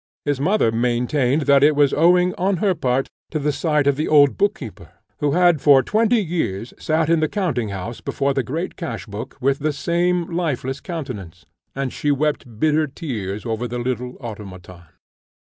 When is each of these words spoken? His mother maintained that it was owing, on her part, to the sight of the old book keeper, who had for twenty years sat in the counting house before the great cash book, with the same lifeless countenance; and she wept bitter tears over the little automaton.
His 0.25 0.39
mother 0.41 0.71
maintained 0.71 1.43
that 1.43 1.61
it 1.63 1.75
was 1.75 1.93
owing, 1.93 2.33
on 2.33 2.57
her 2.57 2.73
part, 2.73 3.07
to 3.29 3.37
the 3.37 3.51
sight 3.51 3.85
of 3.85 3.97
the 3.97 4.07
old 4.07 4.35
book 4.35 4.57
keeper, 4.57 4.89
who 5.19 5.33
had 5.33 5.61
for 5.61 5.83
twenty 5.83 6.17
years 6.17 6.73
sat 6.79 7.07
in 7.07 7.19
the 7.19 7.29
counting 7.29 7.69
house 7.69 8.01
before 8.01 8.33
the 8.33 8.41
great 8.41 8.75
cash 8.77 9.05
book, 9.05 9.37
with 9.39 9.59
the 9.59 9.71
same 9.71 10.25
lifeless 10.35 10.81
countenance; 10.81 11.45
and 11.75 11.93
she 11.93 12.09
wept 12.09 12.57
bitter 12.59 12.87
tears 12.87 13.45
over 13.45 13.67
the 13.67 13.77
little 13.77 14.15
automaton. 14.15 14.85